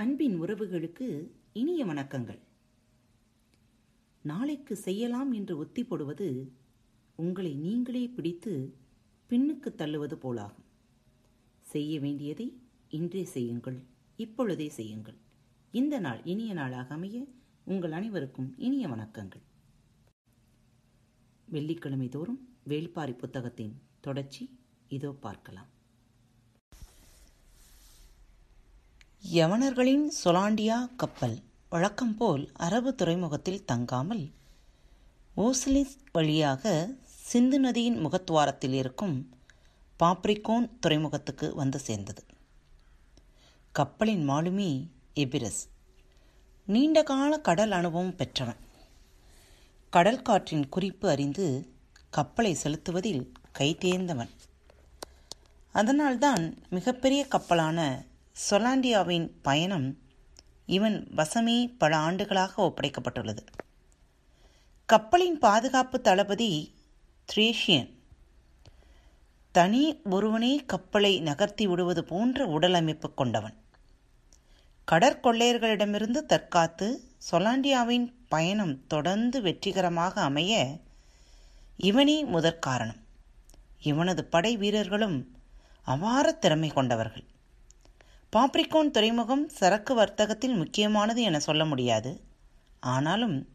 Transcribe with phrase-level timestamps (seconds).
[0.00, 2.38] அன்பின் உறவுகளுக்கு இனிய வணக்கங்கள்.
[4.22, 6.52] நாளைக்கு செய்யலாம் என்று ஒத்தி போடுவது
[7.16, 8.78] உங்களை நீங்களே பிடித்து
[9.28, 10.66] பின்னுக்கு தள்ளுவது போலாகும்.
[11.60, 13.82] செய்ய வேண்டியதை இன்றே செய்யுங்கள்
[14.16, 15.18] இப்பொழுதே செய்யுங்கள்.
[15.70, 17.26] இந்த நாள் இனிய நாளாக அமைய
[17.64, 19.44] உங்கள் அனைவருக்கும் இனிய வணக்கங்கள்.
[21.44, 25.68] வெள்ளிக்கிழமை தோறும் வேள்பாரி புத்தகத்தின் தொடர்ச்சி இதோ பார்க்கலாம்.
[29.28, 34.32] யவனர்களின் சொலாண்டியா கப்பல் வழக்கம் போல் அரபு துறைமுகத்தில் தங்காமல்
[35.36, 39.36] ஓசிலிஸ் வழியாக சிந்து நதியின் முகத்துவாரத்தில் இருக்கும்
[39.98, 42.24] பாப்ரிகோன் துறைமுகத்துக்கு வந்து சேர்ந்தது.
[43.72, 45.68] கப்பலின் மாலுமி எபிரஸ்.
[46.66, 48.56] நீண்டகால கடல் அனுபவம் பெற்றவன்.
[49.90, 51.72] கடல் காற்றின் குறிப்பு அறிந்து
[52.10, 54.30] கப்பலை செலுத்துவதில் கைதேர்ந்தவன்.
[55.72, 58.08] அதனால்தான் மிகப்பெரிய கப்பலான
[58.48, 59.98] சொலாண்டியாவின் பயணம்
[60.66, 63.42] இவன் வசமே பல ஆண்டுகளாக ஒப்படைக்கப்பட்டுள்ளது.
[64.86, 66.74] கப்பலின் பாதுகாப்பு தளபதி
[67.32, 67.90] த்ரேஷியன்
[69.52, 73.56] தனி ஒருவனே கப்பலை நகர்த்தி விடுவது போன்ற உடல் அமைப்பு கொண்டவன்.
[74.92, 76.88] கடற்கொள்ளையர்களிடமிருந்து தற்காத்து
[77.30, 80.78] சொலாண்டியாவின் பயணம் தொடர்ந்து வெற்றிகரமாக அமைய
[81.76, 83.02] இவனே முதற்காரணம்
[83.80, 85.18] இவனது படை வீரர்களும்
[85.82, 87.24] அபார திறமை கொண்டவர்கள்.
[88.36, 92.20] பாப்ரிகோன் துறைமுகம் சரக்கு வர்த்தகத்தில் முக்கியமானது என சொல்ல முடியாது.
[92.80, 93.48] ஆனாலும்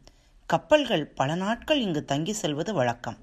[0.46, 3.16] கப்பல்கள் பல நாட்கள் இங்கு தங்கி செல்வது வழக்கம்.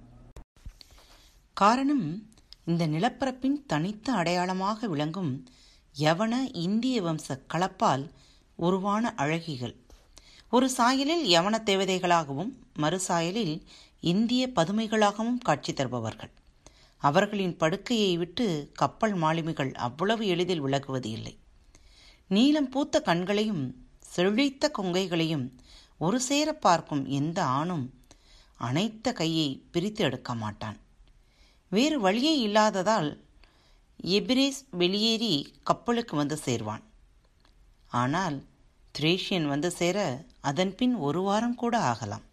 [1.53, 2.31] காரணம்
[2.65, 5.45] இந்த நிலப்பரப்பின் தனித்த அடையாளமாக விளங்கும்
[5.99, 8.09] யவன இந்திய வம்ச கலப்பால்
[8.55, 9.75] உருவான அழகிகள்.
[10.49, 13.61] ஒரு சாயலில் யவன தேவதைகளாகவும் மறுசாயலில்
[13.99, 16.31] இந்திய பதுமைகளாகவும் காட்சி தருபவர்கள்.
[16.97, 21.37] அவர்களின் படுக்கையை விட்டு கப்பல் மாலுமிகள் அவ்வளவு எளிதில் விலகுவது இல்லை.
[22.27, 23.63] நீலம் பூத்த கண்களையும்
[23.99, 25.51] செழித்த கொங்கைகளையும்
[25.97, 27.93] ஒரு சேர பார்க்கும் எந்த ஆணும்
[28.59, 30.77] அனைத்த கையை பிரித்து எடுக்க மாட்டான்.
[31.69, 33.23] வேறு வழியே இல்லாததால்
[34.03, 36.83] எபிரேஸ் வெளியேறி கப்பலுக்கு வந்து சேர்வான்.
[37.87, 38.43] ஆனால்
[38.99, 42.23] த்ரேஷியன் வந்து சேர அதன்பின் ஒரு வாரம் கூட ஆகலாம்.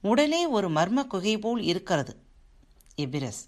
[0.00, 2.16] உடலே ஒரு மர்ம குகை போல் இருக்கிறது
[2.96, 3.42] எபிரஸ்.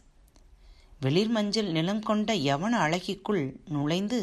[1.01, 4.21] வெளிர் மஞ்சள் நிலம் கொண்ட யவன அழகிக்குள் நுழைந்து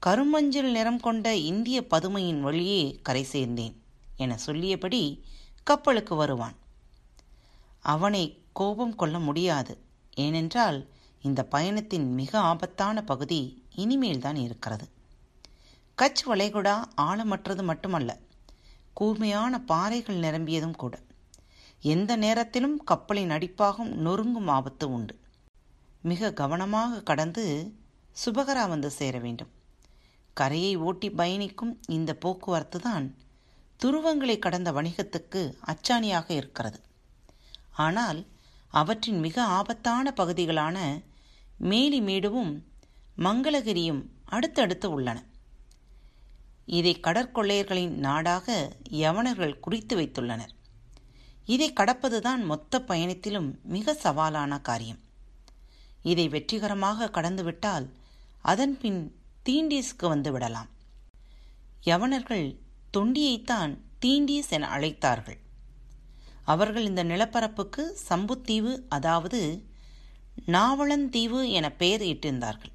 [0.00, 3.74] கருமஞ்சள் நிறம் கொண்ட இந்திய பதுமையின் வழியே கரை சேர்ந்தேன்
[4.16, 5.24] என சொல்லியபடி
[5.62, 6.54] கப்பலுக்கு வருவான்.
[7.80, 9.78] அவனை கோபம் கொள்ள முடியாது.
[10.14, 10.88] ஏனென்றால்
[11.22, 14.88] இந்த பயணத்தின் மிக ஆபத்தான பகுதி இனிமேல்தான் இருக்கிறது.
[16.02, 18.18] கச் வளைகுடா ஆழமற்றது மட்டுமல்ல
[18.92, 21.00] கூர்மையான பாறைகள் நிரம்பியதும் கூட.
[21.80, 25.20] எந்த நேரத்திலும் கப்பலின் அடிப்பாகும் நொறுங்கும் ஆபத்து உண்டு.
[26.02, 27.74] மிக கவனமாக கடந்து
[28.24, 29.55] சுபகரா வந்து சேர வேண்டும்.
[30.40, 33.06] கரையை ஓட்டி பயணிக்கும் இந்த போக்குவரத்து தான்
[33.80, 35.40] துருவங்களை கடந்த வணிகத்துக்கு
[35.72, 36.78] அச்சாணியாக இருக்கிறது.
[37.84, 38.20] ஆனால்
[38.72, 40.78] அவற்றின் மிக ஆபத்தான பகுதிகளான
[41.70, 42.52] மேலிமேடுவும்
[43.18, 45.18] மங்களகிரியும் அடுத்தடுத்து உள்ளன.
[46.78, 48.46] இதை கடற்கொள்ளையர்களின் நாடாக
[49.02, 50.52] யவனர்கள் குறித்து வைத்துள்ளனர்.
[51.46, 55.00] இதை கடப்பதுதான் மொத்த பயணத்திலும் மிக சவாலான காரியம்.
[56.02, 57.86] இதை வெற்றிகரமாக கடந்துவிட்டால்
[58.44, 59.00] அதன்பின்
[59.46, 60.70] தீண்டீஸ்க்கு வந்து விடலாம்.
[61.84, 62.46] யவனர்கள்
[62.96, 65.38] தொண்டியைத்தான் தீண்டீஸ் என அழைத்தார்கள்.
[66.44, 69.40] அவர்கள் இந்த நிலப்பரப்புக்கு சம்புத்தீவு அதாவது
[70.46, 72.72] நாவலந்தீவு என பெயர் இட்டிருந்தார்கள்.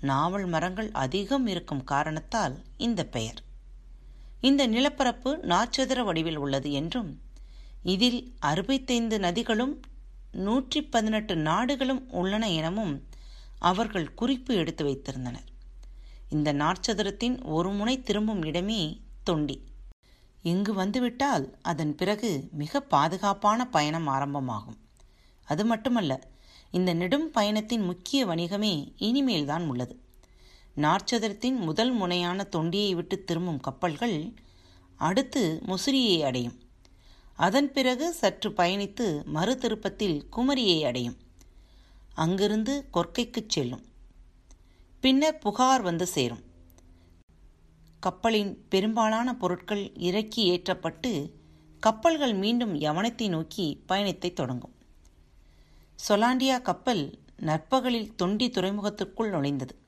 [0.00, 3.40] நாவல் மரங்கள் அதிகம் இருக்கும் காரணத்தால் இந்த பெயர்.
[4.40, 7.10] இந்த நிலப்பரப்பு நாச்சதுர வடிவில் உள்ளது என்றும்
[7.82, 9.74] இதில் அறுபத்தைந்து நதிகளும்
[10.46, 12.94] நூற்றி பதினெட்டு நாடுகளும் உள்ளன எனவும்
[13.58, 15.46] அவர்கள் குறிப்பு எடுத்து வைத்திருந்தனர்.
[16.28, 19.00] இந்த நாற்சதுரத்தின் ஒரு முனை திரும்பும் இடமே
[19.30, 19.60] தொண்டி.
[20.42, 24.76] இங்கு வந்துவிட்டால் அதன் பிறகு மிக பாதுகாப்பான பயணம் ஆரம்பமாகும்.
[25.44, 26.20] அது மட்டுமல்ல
[26.70, 30.00] இந்த நெடும் பயணத்தின் முக்கிய வணிகமே இனிமேல்தான் உள்ளது.
[30.76, 34.34] நாற்சதுரத்தின் முதல் முனையான தொண்டியை விட்டு திரும்பும் கப்பல்கள்
[34.96, 36.60] அடுத்து முசிறியை அடையும்.
[37.34, 41.16] அதன் பிறகு சற்று பயணித்து மறு திருப்பத்தில் குமரியை அடையும்.
[42.16, 43.84] அங்கிருந்து கொற்கைக்குச் செல்லும்.
[45.00, 46.42] பின்னர் புகார் வந்து சேரும்.
[48.00, 51.30] கப்பலின் பெரும்பாலான பொருட்கள் இறக்கி ஏற்றப்பட்டு
[51.80, 54.74] கப்பல்கள் மீண்டும் யவனத்தை நோக்கி பயணத்தை தொடங்கும்.
[56.08, 59.78] சொலாண்டியா கப்பல் நற்பகலில் தொண்டி துறைமுகத்திற்குள் நுழைந்தது.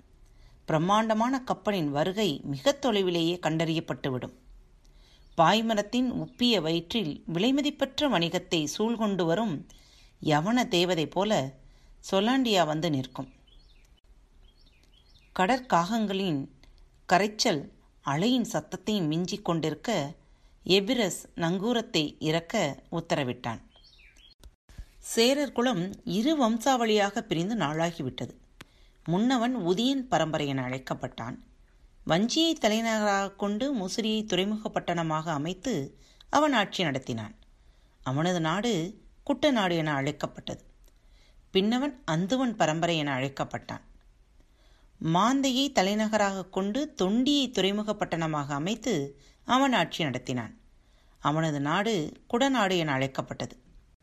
[0.66, 4.34] பிரம்மாண்டமான கப்பலின் வருகை மிக தொலைவிலேயே கண்டறியப்பட்டுவிடும்.
[5.36, 9.66] பாய்மரத்தின் உப்பிய வயிற்றில் விலைமதிப்பற்ற வணிகத்தை சூழ்கொண்டு வரும்
[10.22, 11.57] யவன தேவதை போல
[12.10, 13.32] சொலாண்டியா வந்து நிற்கும்.
[15.38, 16.48] கடற்காகங்களின்
[17.12, 17.70] கரைச்சல்
[18.04, 20.14] அலையின் சத்தத்தையும் மிஞ்சிக் கொண்டிருக்க
[20.64, 23.60] எபிரஸ் நங்கூரத்தை இறக்க உத்தரவிட்டான்.
[24.98, 28.34] சேரர் குலம் இரு வம்சாவளியாக பிரிந்து நாளாகிவிட்டது.
[29.04, 31.36] முன்னவன் உதியன் பரம்பரை என அழைக்கப்பட்டான்.
[32.06, 35.98] வஞ்சியை தலைநகராக கொண்டு முசிறியை துறைமுக பட்டணமாக அமைத்து
[36.28, 37.34] அவன் ஆட்சி நடத்தினான்.
[38.02, 40.67] அவனது நாடு குட்ட நாடு என அழைக்கப்பட்டது.
[41.50, 43.80] பின்னவன் அந்துவன் பரம்பரை என அழைக்கப்பட்டான்.
[44.98, 50.54] மாந்தையை தலைநகராக கொண்டு தொண்டியை துறைமுக பட்டணமாக அமைத்து அவன் ஆட்சி நடத்தினான்.
[51.18, 53.56] அவனது நாடு குடநாடு என அழைக்கப்பட்டது.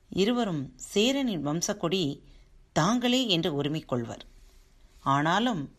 [0.10, 2.22] இருவரும் சேரனின் வம்சக்கொடி
[2.74, 4.26] தாங்களே என்று உரிமை கொள்வர்.
[5.00, 5.76] ஆனாலும்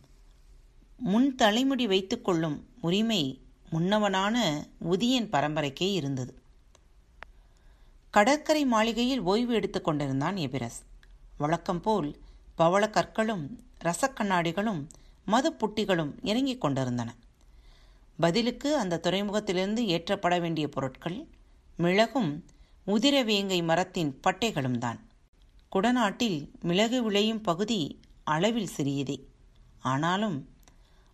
[0.97, 3.41] முன் தலைமுடி வைத்துக்கொள்ளும் உரிமை
[3.71, 6.41] முன்னவனான உதியன் பரம்பரைக்கே இருந்தது.
[8.09, 10.83] கடற்கரை மாளிகையில் ஓய்வு எடுத்துக் கொண்டிருந்தான் எபிரஸ்.
[11.37, 12.19] வழக்கம் போல்
[12.55, 14.87] பவள கற்களும் ரசக்கண்ணாடிகளும்
[15.25, 17.15] மது புட்டிகளும் இறங்கிக் கொண்டிருந்தன.
[18.19, 21.27] பதிலுக்கு அந்த துறைமுகத்திலிருந்து ஏற்றப்பட வேண்டிய பொருட்கள்
[21.77, 22.45] மிளகும்
[22.87, 25.07] உதிரவேங்கை மரத்தின் பட்டைகளும் தான்.
[25.75, 29.23] குடநாட்டில் மிளகு விளையும் பகுதி அளவில் சிறியதே.
[29.79, 30.49] ஆனாலும்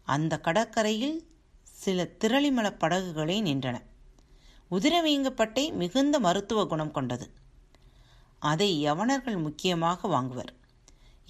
[0.04, 1.28] அந்த கடற்கரையில்
[1.64, 3.82] சில திரளிமல படகுகளே நின்றன.
[4.72, 7.34] உதிரவேங்கப்பட்டை மிகுந்த மருத்துவ குணம் கொண்டது.
[8.52, 10.52] அதை யவனர்கள் முக்கியமாக வாங்குவர்.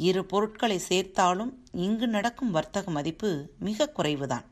[0.07, 1.51] இரு பொருட்களை சேர்த்தாலும்
[1.86, 3.30] இங்கு நடக்கும் வர்த்தக மதிப்பு
[3.68, 4.45] மிக குறைவுதான்.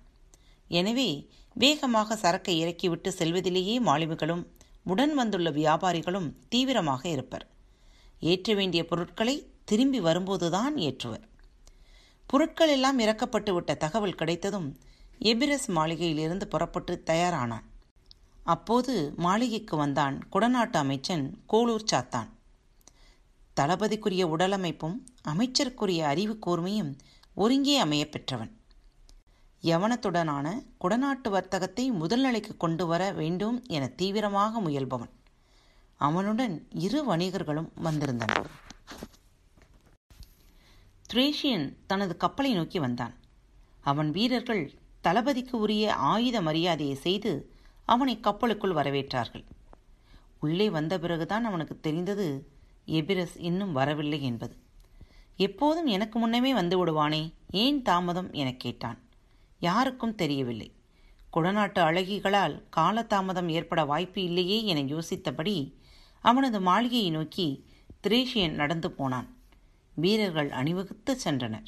[0.79, 1.09] எனவே
[1.55, 4.43] வேகமாக சரக்கை இறக்கிவிட்டு செல்வதிலேயே மாலுமிகளும்
[4.83, 7.45] உடன் வந்துள்ள வியாபாரிகளும் தீவிரமாக இருப்பர்.
[8.31, 11.25] ஏற்ற வேண்டிய பொருட்களை திரும்பி வரும்போதுதான் ஏற்றுவர்.
[12.27, 14.69] பொருட்கள் எல்லாம் இறக்கப்பட்டு விட்ட தகவல் கிடைத்ததும்
[15.31, 17.65] எபிரஸ் மாளிகையிலிருந்து புறப்பட்டு தயாரானான்.
[18.53, 22.29] அப்போது மாளிகைக்கு வந்தான் குடநாட்டு அமைச்சன் கோளூர் சாத்தான்.
[23.59, 26.91] தளபதிக்குரிய உடலமைப்பும் அமைச்சருக்குரிய அறிவு கூர்மையும்
[27.35, 28.51] ஒருங்கே அமைய பெற்றவன்.
[29.63, 30.47] யவனத்துடனான
[30.79, 35.11] குடநாட்டு வர்த்தகத்தை முதல் நிலைக்கு கொண்டு வர வேண்டும் என தீவிரமாக முயல்பவன்.
[35.97, 38.49] அவனுடன் இரு வணிகர்களும் வந்திருந்தனர்.
[41.13, 43.13] த்ரேஷியன் தனது கப்பலை நோக்கி வந்தான்.
[43.81, 44.63] அவன் வீரர்கள்
[45.01, 47.51] தளபதிக்கு உரிய ஆயுத மரியாதையை செய்து
[47.85, 49.45] அவனை கப்பலுக்குள் வரவேற்றார்கள்.
[50.39, 52.27] உள்ளே வந்த பிறகுதான் அவனுக்கு தெரிந்தது
[52.85, 54.57] எபிரஸ் இன்னும் வரவில்லை என்பது.
[55.37, 58.99] எப்போதும் எனக்கு முன்னமே வந்து விடுவானே ஏன் தாமதம் எனக் கேட்டான்.
[59.59, 60.71] யாருக்கும் தெரியவில்லை.
[61.33, 65.73] குடநாட்டு அழகிகளால் காலதாமதம் ஏற்பட வாய்ப்பு இல்லையே என யோசித்தபடி
[66.21, 67.65] அவனது மாளிகையை நோக்கி
[68.07, 69.35] திரேஷியன் நடந்து போனான்.
[69.93, 71.65] வீரர்கள் அணிவகுத்து சென்றனர்.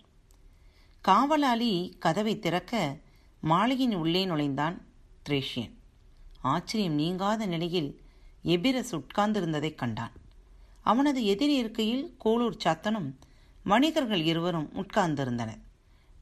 [1.01, 2.97] காவலாளி கதவை திறக்க
[3.41, 4.85] மாளிகையின் உள்ளே நுழைந்தான்
[5.29, 5.73] திரேஷியன்.
[6.41, 8.01] ஆச்சரியம் நீங்காத நிலையில்
[8.43, 10.11] எபிரஸ் உட்கார்ந்திருந்ததைக் கண்டான்.
[10.83, 13.09] அவனது எதிரி இருக்கையில் கோளூர் சாத்தனும்
[13.65, 15.61] வணிகர்கள் இருவரும் உட்கார்ந்திருந்தனர்.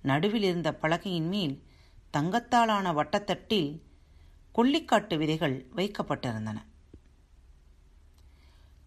[0.01, 1.55] நடுவில் இருந்த பலகையின் மேல்
[2.17, 3.71] தங்கத்தாலான வட்டத்தட்டில்
[4.55, 6.57] கொல்லிக்காட்டு விதைகள் வைக்கப்பட்டிருந்தன.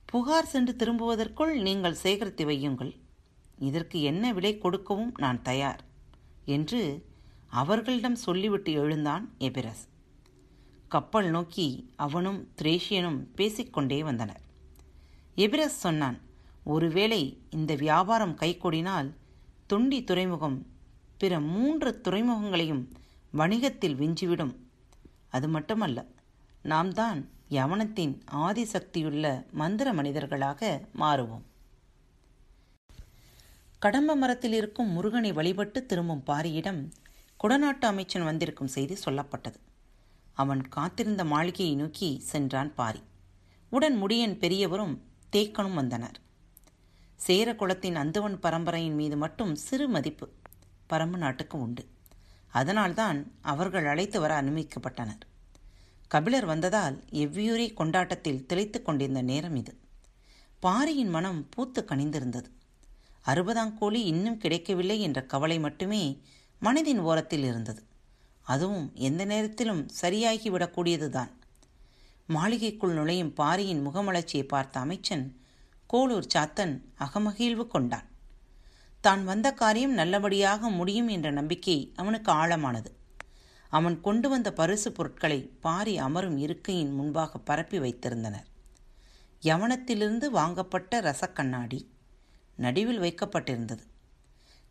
[0.06, 2.92] புகார் சென்று திரும்புவதற்குள் நீங்கள் சேகரித்து வையுங்கள்.
[3.68, 5.82] இதற்கு என்ன விலை கொடுக்கவும் நான் தயார்
[6.56, 6.80] என்று
[7.62, 9.84] அவர்களிடம் சொல்லிவிட்டு எழுந்தான் எபிரஸ்.
[10.88, 14.43] கப்பல் நோக்கி அவனும் திரேஷியனும் பேசிக்கொண்டே வந்தனர்.
[15.36, 16.20] எபிரஸ் சொன்னான்
[16.64, 19.14] ஒருவேளை இந்த வியாபாரம் கைகொடினால்
[19.68, 20.66] தொண்டி துறைமுகம்
[21.18, 22.88] பிற மூன்று துறைமுகங்களையும்
[23.32, 24.54] வணிகத்தில் விஞ்சிவிடும்.
[25.30, 26.06] அது மட்டுமல்ல
[26.62, 31.42] நாம் தான் யவனத்தின் ஆதிசக்தியுள்ள மந்திர மனிதர்களாக மாறுவோம்.
[33.78, 36.90] கடம்ப மரத்தில் இருக்கும் முருகனை வழிபட்டு திரும்பும் பாரியிடம்
[37.44, 39.56] குடநாட்டு அமைச்சன் வந்திருக்கும் செய்தி சொல்லப்பட்டது.
[40.32, 43.00] அவன் காத்திருந்த மாளிகையை நோக்கி சென்றான் பாரி.
[43.70, 46.18] உடன் முடியன் பெரியவரும் தேக்கனும் வந்தனர்.
[47.16, 50.32] சேர குலத்தின் அந்தவன் பரம்பரையின் மீது மட்டும் சிறு மதிப்பு
[50.90, 51.86] பரம்பு நாட்டுக்கு உண்டு.
[52.48, 55.22] அதனால்தான் அவர்கள் அழைத்து வர அனுமதிக்கப்பட்டனர்.
[56.08, 59.78] கபிலர் வந்ததால் எவ்வியூரி கொண்டாட்டத்தில் திளைத்து கொண்டிருந்த நேரம் இது.
[60.60, 62.50] பாரியின் மனம் பூத்து கனிந்திருந்தது.
[63.26, 66.22] அறுபதாம் கோழி இன்னும் கிடைக்கவில்லை என்ற கவலை மட்டுமே
[66.62, 67.82] மனதின் ஓரத்தில் இருந்தது.
[68.42, 71.32] அதுவும் எந்த நேரத்திலும் சரியாகிவிடக்கூடியதுதான்
[72.26, 75.40] மாளிகைக்குள் நுழையும் பாரியின் முகமலர்ச்சியை பார்த்த அமைச்சன்
[75.92, 78.04] கோளூர் சாத்தன் அகமகிழ்வு கொண்டான்.
[79.00, 82.86] தான் வந்த காரியம் நல்லபடியாக முடியும் என்ற நம்பிக்கை அவனுக்கு ஆழமானது.
[83.68, 88.44] அவன் கொண்டு வந்த பரிசு பொருட்களை பாரி அமரும் இருக்கையின் முன்பாக பரப்பி வைத்திருந்தனர்.
[89.42, 91.86] யவனத்திலிருந்து வாங்கப்பட்ட ரசக்கண்ணாடி
[92.56, 93.82] நடுவில் வைக்கப்பட்டிருந்தது.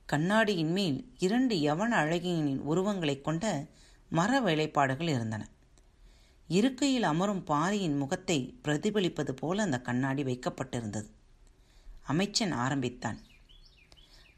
[0.06, 3.66] கண்ணாடியின் மேல் இரண்டு யவன அழகியனின் உருவங்களைக் கொண்ட
[4.10, 5.48] மர வேலைப்பாடுகள் இருந்தன.
[6.48, 11.10] இருக்கையில் அமரும் பாரியின் முகத்தை பிரதிபலிப்பது போல அந்த கண்ணாடி வைக்கப்பட்டிருந்தது.
[12.04, 13.20] அமைச்சன் ஆரம்பித்தான்.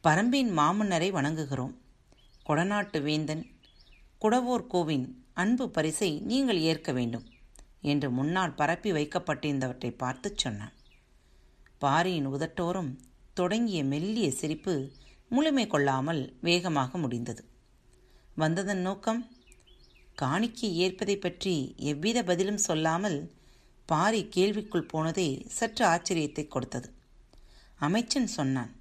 [0.04, 1.74] பரம்பின் மாமன்னரை வணங்குகிறோம்.
[2.46, 3.46] கொடநாட்டு வேந்தன்
[4.22, 7.26] குடவோர் கோவின் அன்பு பரிசை நீங்கள் ஏற்க வேண்டும்
[7.82, 10.74] என்று முன்னால் பரப்பி வைக்கப்பட்டிருந்தவற்றை பார்த்து சொன்னான்.
[11.78, 12.96] பாரியின் உதட்டோரம்
[13.34, 14.92] தொடங்கிய மெல்லிய சிரிப்பு
[15.30, 17.50] முழுமை கொள்ளாமல் வேகமாக முடிந்தது.
[18.36, 19.35] வந்ததன் நோக்கம்?
[20.16, 23.34] காணிக்கை ஏற்பதை பற்றி எவ்வித பதிலும் சொல்லாமல்
[23.86, 26.94] பாரி கேள்விக்குள் போனதே சற்று ஆச்சரியத்தை கொடுத்தது.
[27.76, 28.72] அமைச்சன் சொன்னான்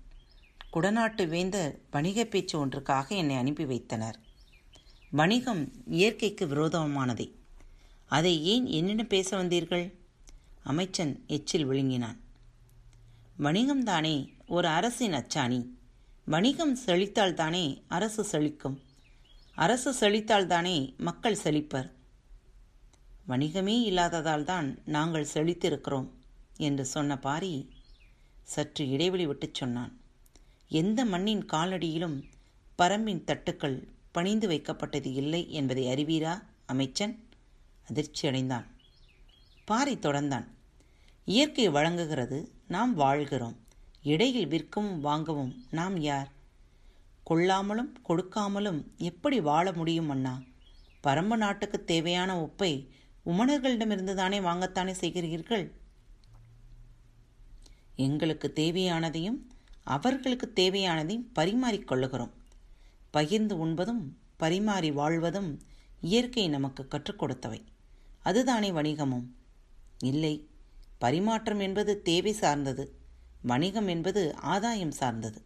[0.72, 4.18] குடநாட்டு வேந்தர் வணிக பேச்சு ஒன்றுக்காக என்னை அனுப்பி வைத்தனர்.
[5.10, 7.30] வணிகம் இயற்கைக்கு விரோதமானதே.
[8.06, 9.92] அதை ஏன் என்னிடம் பேச வந்தீர்கள்?
[10.62, 12.18] அமைச்சன் எச்சில் விழுங்கினான்.
[13.38, 15.60] வணிகம்தானே ஒரு அரசின் அச்சாணி.
[16.24, 18.76] வணிகம் செழித்தால்தானே அரசு செழிக்கும்.
[19.56, 21.92] அரசு செழித்தால்தானே மக்கள் செழிப்பர்.
[23.28, 26.08] வணிகமே இல்லாததால் தான் நாங்கள் செழித்திருக்கிறோம்
[26.56, 27.70] என்று சொன்ன பாரி
[28.42, 30.00] சற்று இடைவெளி விட்டுச் சொன்னான்.
[30.68, 32.22] எந்த மண்ணின் காலடியிலும்
[32.78, 37.28] பரம்பின் தட்டுக்கள் பணிந்து வைக்கப்பட்டது இல்லை என்பதை அறிவீரா அமைச்சன்?
[37.92, 38.66] அதிர்ச்சியடைந்தான்
[39.64, 40.46] பாரி தொடர்ந்தான்.
[41.24, 43.56] இயற்கை வழங்குகிறது நாம் வாழ்கிறோம்.
[44.02, 46.33] இடையில் விற்கவும் வாங்கவும் நாம் யார்?
[47.30, 50.42] கொள்ளாமலும் கொடுக்காமலும் எப்படி வாழ முடியும் அண்ணா?
[51.02, 52.88] பரம்பு நாட்டுக்கு தேவையான உப்பை
[53.26, 55.70] உமணர்களிடமிருந்து தானே வாங்கத்தானே செய்கிறீர்கள்?
[57.96, 59.38] எங்களுக்கு தேவையானதையும்
[59.84, 62.30] அவர்களுக்கு தேவையானதையும் பரிமாறிக்கொள்ளுகிறோம்
[63.10, 65.62] பகிர்ந்து உண்பதும் பரிமாறி வாழ்வதும்
[66.00, 67.64] இயற்கை நமக்கு கற்றுக் கொடுத்தவை.
[68.22, 69.26] அதுதானே வணிகமும்.
[69.98, 70.48] இல்லை
[70.98, 72.98] பரிமாற்றம் என்பது தேவை சார்ந்தது.
[73.42, 75.42] வணிகம் என்பது ஆதாயம் சார்ந்தது.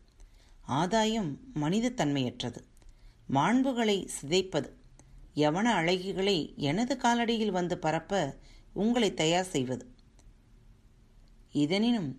[0.69, 2.65] ஆதாயம் மனித தன்மையற்றது
[3.33, 4.69] மாண்புகளை சிதைப்பது.
[5.35, 8.37] யவன அழகிகளை எனது காலடியில் வந்து பரப்ப
[8.73, 9.95] உங்களை தயார் செய்வது.
[11.53, 12.11] இதனினும்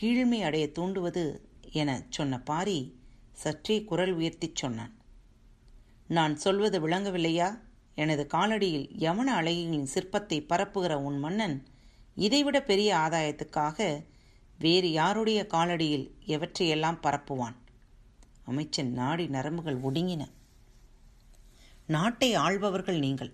[0.00, 1.40] கீழ்மை அடைய தூண்டுவது
[1.72, 3.00] என சொன்ன பாரி
[3.32, 4.94] சற்றே குரல் உயர்த்திச் சொன்னான்.
[6.08, 7.60] நான் சொல்வது விளங்கவில்லையா?
[7.94, 11.66] எனது காலடியில் யவன அழகிகளின் சிற்பத்தை பரப்புகிற உன் மன்னன்
[12.14, 14.04] இதைவிட பெரிய ஆதாயத்துக்காக
[14.58, 17.54] வேறு யாருடைய காலடியில் எவற்றையெல்லாம் பரப்புவான்?
[18.48, 20.22] அமைச்சன் நாடி நரம்புகள் ஒடுங்கின.
[21.86, 23.32] நாட்டை ஆள்பவர்கள் நீங்கள்.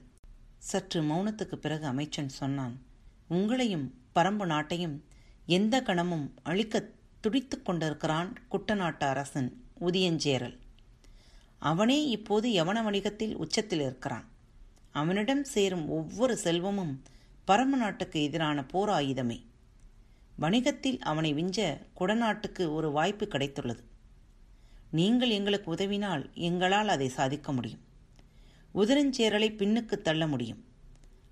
[0.71, 2.75] சற்று மௌனத்துக்கு பிறகு அமைச்சன் சொன்னான்
[3.31, 4.97] உங்களையும் பரம்பு நாட்டையும்
[5.47, 6.83] எந்த கணமும் அழிக்க
[7.21, 10.57] துடித்து கொண்டிருக்கிறான் குட்டநாட்டு அரசன் உதியஞ்சேரல்.
[11.71, 14.27] அவனே இப்போது யவன வணிகத்தில் உச்சத்தில் இருக்கிறான்.
[14.93, 16.95] அவனிடம் சேரும் ஒவ்வொரு செல்வமும்
[17.49, 19.39] பரம்பு நாட்டுக்கு எதிரான போர் ஆயுதமே
[20.39, 21.59] வணிகத்தில் அவனை விஞ்ச
[21.99, 23.83] குடநாட்டுக்கு ஒரு வாய்ப்பு கிடைத்துள்ளது.
[24.99, 27.83] நீங்கள் எங்களுக்கு உதவினால் எங்களால் அதை சாதிக்க முடியும்.
[28.75, 30.65] உதிரஞ்சேரலை பின்னுக்கு தள்ள முடியும்.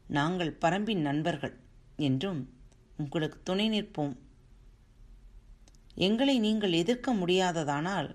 [0.09, 1.55] நாங்கள் பரம்பின் நண்பர்கள்
[1.97, 2.41] என்றும்
[2.97, 4.17] உங்களுக்கு துணை நிற்போம்.
[5.95, 8.15] எங்களை நீங்கள் எதிர்க்க முடியாததானால்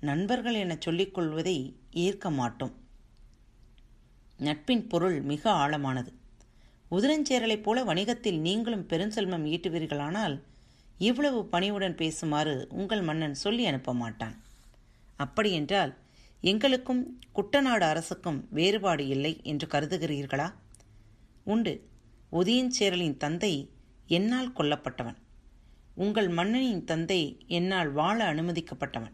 [0.00, 2.74] நண்பர்கள் என சொல்லிக்கொள்வதை ஏற்க மாட்டோம்.
[4.38, 6.12] நட்பின் பொருள் மிக ஆழமானது.
[6.90, 10.36] உதிரஞ்சேரலைப் போல வணிகத்தில் நீங்களும் பெருஞ்செல்வம் ஈட்டுவீர்களானால்
[10.98, 14.36] இவ்வளவு பணிவுடன் பேசுமாறு உங்கள் மன்னன் சொல்லி அனுப்ப மாட்டான்.
[15.20, 15.96] அப்படியென்றால்
[16.40, 20.52] எங்களுக்கும் குட்டநாடு அரசுக்கும் வேறுபாடு இல்லை என்று கருதுகிறீர்களா?
[21.44, 21.88] உண்டு.
[22.32, 23.70] உதயஞ்சேரலின் தந்தை
[24.06, 25.16] என்னால் கொல்லப்பட்டவன்.
[25.94, 29.12] உங்கள் மன்னனின் தந்தை என்னால் வாழ அனுமதிக்கப்பட்டவன்.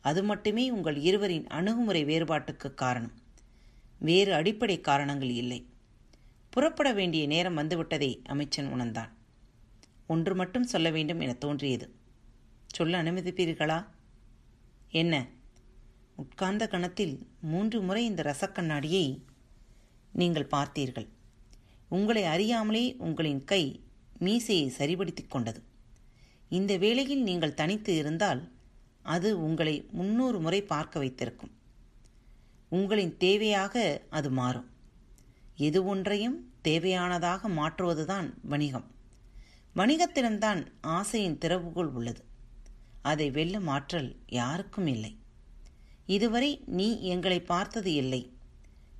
[0.00, 3.12] அது மட்டுமே உங்கள் இருவரின் அணுகுமுறை வேறுபாட்டுக்கு காரணம்.
[3.98, 5.66] வேறு அடிப்படை காரணங்கள் இல்லை.
[6.50, 9.16] புறப்பட வேண்டிய நேரம் வந்துவிட்டதை அமைச்சன் உணர்ந்தான்.
[10.06, 11.94] ஒன்று மட்டும் சொல்ல வேண்டும் என தோன்றியது.
[12.66, 13.94] சொல்ல அனுமதிப்பீர்களா?
[14.90, 15.26] என்ன?
[16.16, 19.20] உட்கார்ந்த கணத்தில் மூன்று முறை இந்த ரசக்கண்ணாடியை
[20.12, 21.08] நீங்கள் பார்த்தீர்கள்.
[21.88, 23.80] உங்களை அறியாமலே உங்களின் கை
[24.18, 25.62] மீசையை சரிபடுத்திக் கொண்டது.
[26.48, 28.52] இந்த வேளையில் நீங்கள் தனித்து இருந்தால்
[29.02, 31.50] அது உங்களை முன்னூறு முறை பார்க்க வைத்திருக்கும்.
[32.68, 34.70] உங்களின் தேவையாக அது மாறும்.
[35.56, 38.90] எது ஒன்றையும் தேவையானதாக மாற்றுவதுதான் வணிகம்.
[39.76, 42.25] வணிகத்திடம்தான் ஆசையின் திறவுகோள் உள்ளது.
[43.06, 45.18] அதை வெல்லும் ஆற்றல் யாருக்கும் இல்லை.
[46.06, 48.32] இதுவரை நீ எங்களை பார்த்தது இல்லை.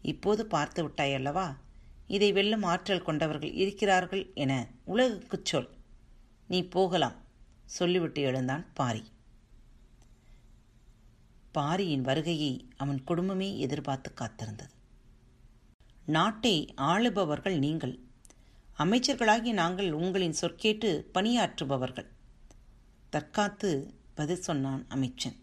[0.02, 1.56] இப்போது பார்த்து விட்டாய் அல்லவா
[2.06, 5.70] இதை வெல்லும் ஆற்றல் கொண்டவர்கள் இருக்கிறார்கள் என உலகுக்குச் சொல்.
[6.48, 7.16] நீ போகலாம்.
[7.64, 9.04] சொல்லிவிட்டு எழுந்தான் பாரி.
[11.52, 14.75] பாரியின் வருகையை அவன் குடும்பமே எதிர்பார்த்து காத்திருந்தது.
[16.06, 17.98] நாட்டை ஆளுபவர்கள் நீங்கள்.
[18.78, 22.14] அமைச்சர்களாகி நாங்கள் உங்களின் சொற்கேட்டு பணியாற்றுபவர்கள்.
[23.16, 25.37] தற்காத்து பதில் சொன்னான் அமைச்சன்.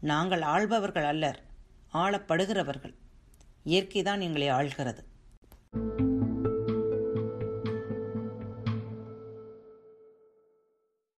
[0.00, 1.42] நாங்கள் ஆள்பவர்கள் அல்லர்
[1.92, 2.94] ஆளப்படுகிறவர்கள்.
[3.64, 5.04] இயற்கைதான் எங்களை ஆள்கிறது.